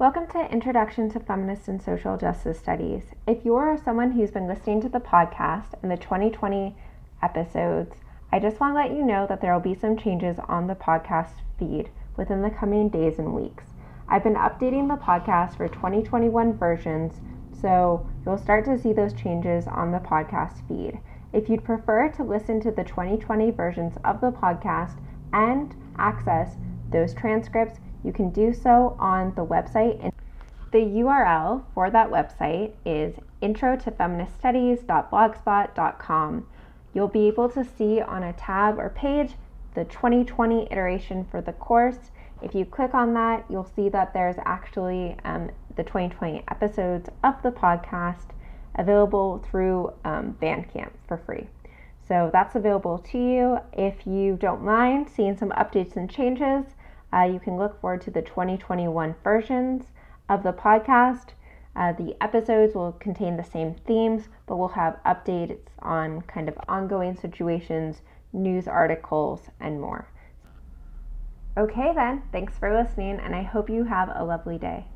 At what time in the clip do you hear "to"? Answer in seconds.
0.28-0.50, 1.10-1.20, 4.80-4.88, 8.72-8.80, 18.64-18.78, 22.08-22.24, 22.62-22.70, 33.76-33.92, 37.50-37.64, 53.10-53.18, 58.02-58.10